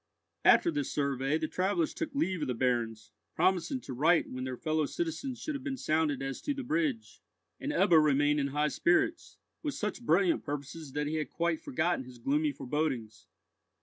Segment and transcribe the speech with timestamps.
[0.43, 4.57] After this survey, the travellers took leave of the barons, promising to write when their
[4.57, 7.21] fellow citizens should have been sounded as to the bridge;
[7.59, 12.05] and Ebbo remained in high spirits, with such brilliant purposes that he had quite forgotten
[12.05, 13.27] his gloomy forebodings.